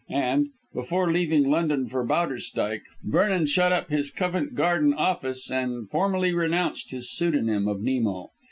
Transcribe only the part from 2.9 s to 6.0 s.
Vernon shut up his Covent Garden office and